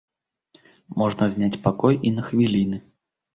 [1.01, 2.81] Можна зняць пакой і на хвіліны.